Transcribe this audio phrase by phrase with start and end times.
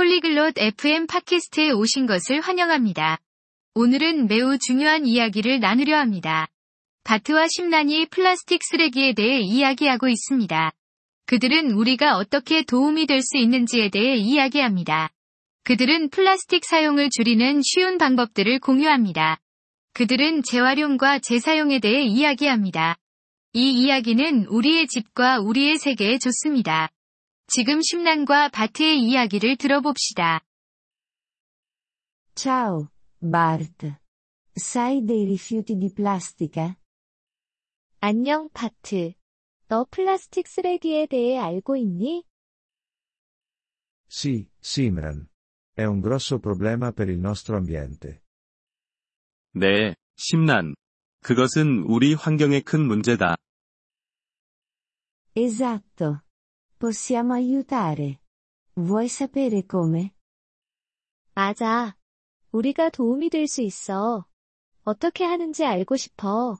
[0.00, 3.18] 폴리글롯 FM 팟캐스트에 오신 것을 환영합니다.
[3.74, 6.48] 오늘은 매우 중요한 이야기를 나누려 합니다.
[7.04, 10.72] 바트와 심란이 플라스틱 쓰레기에 대해 이야기하고 있습니다.
[11.26, 15.10] 그들은 우리가 어떻게 도움이 될 수 있는지에 대해 이야기합니다.
[15.64, 19.38] 그들은 플라스틱 사용을 줄이는 쉬운 방법들을 공유합니다.
[19.92, 22.96] 그들은 재활용과 재사용에 대해 이야기합니다.
[23.52, 26.88] 이 이야기는 우리의 집과 우리의 세계에 좋습니다.
[27.52, 30.40] 지금 심란과 바트의 이야기를 들어봅시다.
[32.36, 32.86] Ciao,
[33.20, 33.92] Bart.
[34.56, 36.76] Sai dei rifiuti di plastica?
[37.98, 39.14] 안녕, 바트.
[39.66, 42.22] 너 플라스틱 쓰레기에 대해 알고 있니?
[44.08, 45.26] Sì, Simran.
[45.74, 48.22] È un grosso problema per il nostro ambiente.
[49.54, 50.76] 네, 심란.
[51.24, 53.36] 그것은 우리 환경에 큰 문제다.
[55.34, 56.20] Esatto.
[56.79, 58.21] Possiamo aiutare.
[58.75, 60.13] Vuoi sapere come?
[61.33, 61.95] 맞아.
[62.51, 64.25] 우리가 도움이 될 수 있어.
[64.83, 66.57] 어떻게 하는지 알고 싶어.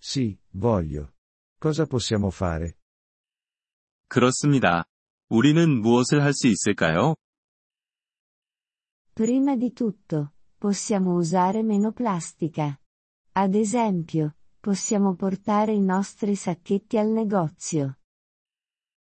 [0.00, 1.12] Sì, voglio.
[1.60, 2.72] Cosa possiamo fare?
[4.08, 4.84] 그렇습니다.
[5.28, 7.16] 우리는 무엇을 할 수 있을까요?
[9.14, 12.80] Prima di tutto, possiamo usare meno plastica.
[13.32, 17.98] Ad esempio, possiamo portare i nostri sacchetti al negozio.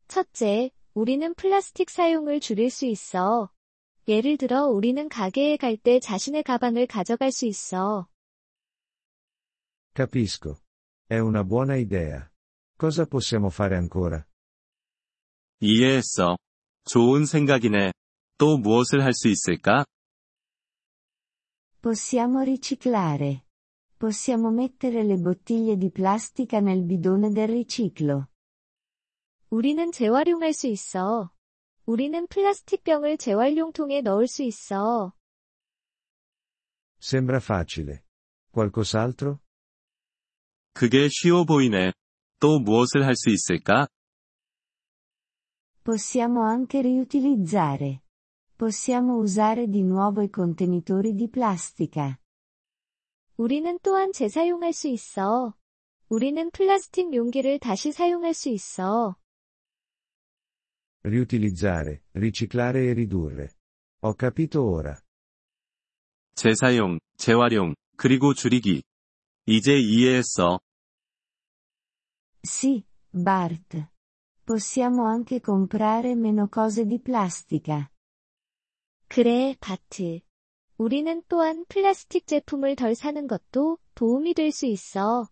[0.08, 3.50] 첫째, 우리는 플라스틱 사용을 줄일 수 있어.
[4.06, 8.06] 예를 들어 우리는 가게에 갈 때 자신의 가방을 가져갈 수 있어.
[9.96, 10.56] Capisco.
[11.08, 12.28] È una buona idea.
[12.76, 14.24] Cosa possiamo fare ancora?
[15.60, 16.36] 이해했어.
[16.84, 17.92] 좋은 생각이네.
[18.36, 19.84] 또 무엇을 할 수 있을까?
[21.80, 23.44] Possiamo riciclare.
[23.96, 28.28] Possiamo mettere le bottiglie di plastica nel bidone del riciclo.
[29.54, 31.30] 우리는 재활용할 수 있어.
[31.86, 35.12] 우리는 플라스틱 병을 재활용통에 넣을 수 있어.
[37.00, 38.00] Sembra facile.
[38.52, 39.38] Qualcos'altro?
[40.72, 41.92] 그게 쉬워 보이네.
[42.40, 43.86] 또 무엇을 할 수 있을까?
[45.84, 48.02] Possiamo anche riutilizzare.
[48.58, 52.18] Possiamo usare di nuovo i contenitori di plastica.
[53.36, 55.54] 우리는 또한 재사용할 수 있어.
[56.08, 59.14] 우리는 플라스틱 용기를 다시 사용할 수 있어.
[61.03, 63.55] Riutilizzare, riciclare e ridurre.
[64.01, 64.97] Ho capito ora.
[66.35, 68.83] 재사용, 재활용, 그리고 줄이기.
[69.45, 70.59] 이제 이해했어.
[72.41, 73.89] Sì, Bart.
[74.45, 77.89] Possiamo anche comprare meno cose di plastica.
[79.07, 80.21] 그래, 바트.
[80.77, 85.27] 우리는 또한 플라스틱 제품을 덜 사는 것도 도움이 될 수 있어.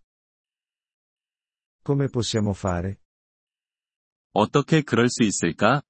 [1.85, 2.97] Come possiamo fare?
[4.32, 5.82] 어떻게 그럴 수 있을까?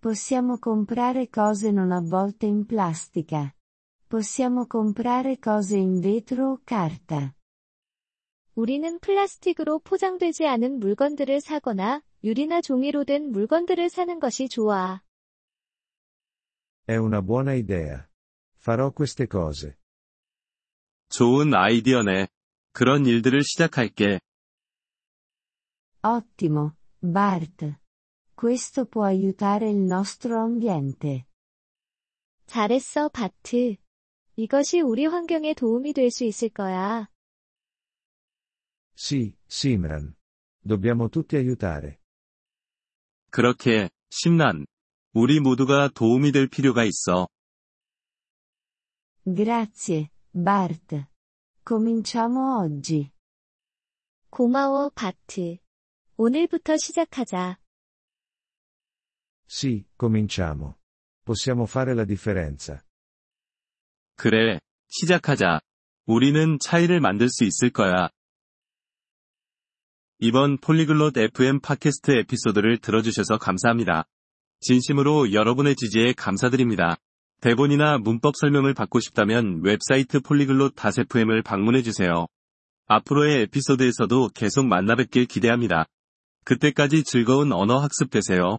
[0.00, 3.54] Possiamo comprare cose non avvolte in plastica.
[4.08, 7.34] Possiamo comprare cose in vetro o carta.
[8.54, 15.02] 우리는 플라스틱으로 포장되지 않은 물건들을 사거나 유리나 종이로 된 물건들을 사는 것이 좋아.
[16.86, 18.08] È una buona idea.
[18.58, 19.74] Farò queste cose.
[21.10, 22.28] 좋은 아이디어네.
[22.72, 24.20] 그런 일들을 시작할게.
[26.02, 27.80] Ottimo, Bart.
[28.34, 31.26] Questo può aiutare il nostro ambiente.
[32.46, 33.76] 잘했어, 바트.
[34.36, 37.08] 이것이 우리 환경에 도움이 될 수 있을 거야.
[38.94, 40.14] Sì, Simran.
[40.62, 41.98] Dobbiamo tutti aiutare.
[43.30, 44.66] 그렇게, 심란.
[45.12, 47.28] 우리 모두가 도움이 될 필요가 있어.
[49.24, 51.06] Grazie, Bart.
[51.62, 53.10] Cominciamo oggi.
[54.30, 55.58] 고마워, 바트.
[56.22, 57.56] 오늘부터 시작하자.
[59.48, 60.74] Sì, cominciamo.
[61.24, 62.82] Possiamo fare la differenza.
[64.16, 65.60] 그래, 시작하자.
[66.04, 68.10] 우리는 차이를 만들 수 있을 거야.
[70.18, 74.04] 이번 폴리글롯 FM 팟캐스트 에피소드를 들어주셔서 감사합니다.
[74.60, 76.98] 진심으로 여러분의 지지에 감사드립니다.
[77.40, 82.26] 대본이나 문법 설명을 받고 싶다면 웹사이트 Polyglot dot FM을 방문해주세요.
[82.88, 85.86] 앞으로의 에피소드에서도 계속 만나뵙길 기대합니다.
[86.44, 88.58] 그때까지 즐거운 언어 학습 되세요.